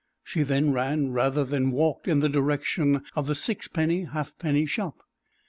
[0.23, 5.03] She then ran rather than walked in the direction of the sixpenny halfpenny shop.